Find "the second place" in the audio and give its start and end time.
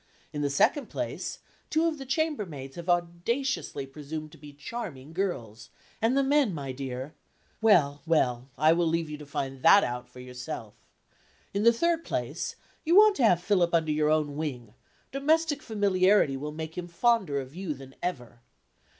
0.41-1.41